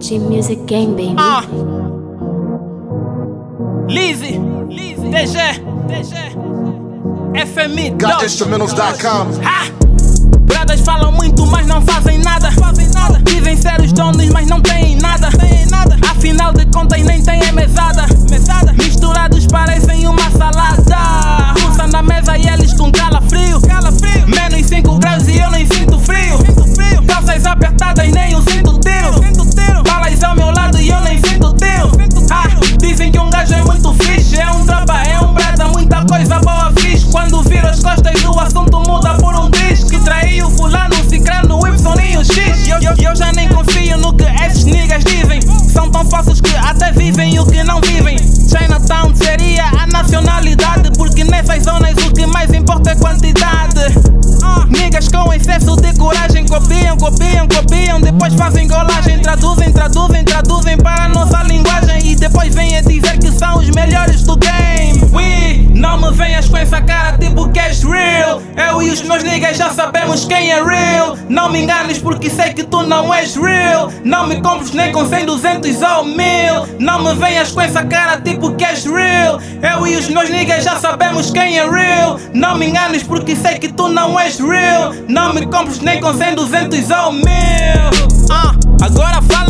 [0.00, 1.14] G Music Gang, baby.
[1.18, 1.44] Ah.
[3.86, 4.38] Lizzy,
[5.10, 5.38] DG,
[5.86, 6.14] DG,
[7.46, 7.90] FMI.
[7.90, 9.44] GotInstrumentals.com.
[9.44, 9.66] Ha!
[10.46, 12.50] Bradas falam muito, mas não fazem nada.
[13.24, 14.19] Dizem ser os donos,
[55.32, 58.00] excesso de coragem copiam, copiam, copiam.
[58.00, 59.72] Depois fazem golagem, traduzem
[69.54, 71.16] já sabemos quem é real.
[71.28, 73.90] Não me enganes porque sei que tu não és real.
[74.04, 76.78] Não me compres nem com 100, 200 ou 1000.
[76.78, 79.40] Não me venhas com essa cara tipo que és real.
[79.62, 82.18] Eu e os meus niggas já sabemos quem é real.
[82.32, 84.92] Não me enganes porque sei que tu não és real.
[85.08, 87.24] Não me compres nem com 100, 200 ou 1000.
[88.30, 89.49] Ah, agora falem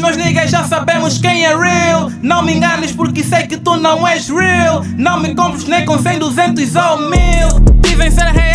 [0.00, 2.10] meus niggas já sabemos quem é real.
[2.22, 4.82] Não me enganes porque sei que tu não és real.
[4.96, 7.20] Não me compres nem com 100, 200 ou 1000.
[7.82, 8.49] Dizem ser real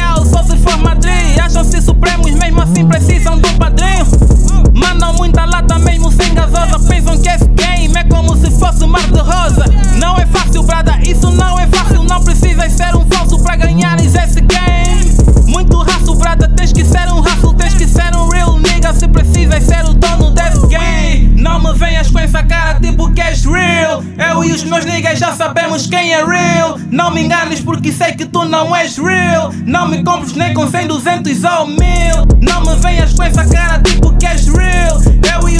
[24.85, 26.78] Meus niggas já sabemos quem é real.
[26.91, 29.51] Não me enganes porque sei que tu não és real.
[29.66, 31.78] Não me compres nem com 100, 200 ou 1000.
[32.41, 35.01] Não me venhas com essa cara tipo que és real.
[35.34, 35.54] Eu e